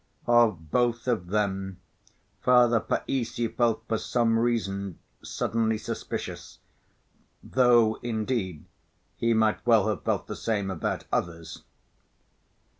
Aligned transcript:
Of 0.25 0.71
both 0.71 1.07
of 1.07 1.27
them 1.27 1.77
Father 2.41 2.79
Païssy 2.79 3.55
felt 3.55 3.83
for 3.87 3.99
some 3.99 4.39
reason 4.39 4.97
suddenly 5.21 5.77
suspicious—though, 5.77 6.55
indeed, 8.01 8.65
he 9.17 9.35
might 9.35 9.63
well 9.63 9.87
have 9.89 10.01
felt 10.03 10.25
the 10.25 10.35
same 10.35 10.71
about 10.71 11.05
others. 11.11 11.61